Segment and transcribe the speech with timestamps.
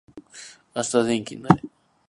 [0.73, 1.61] 明日天気になれ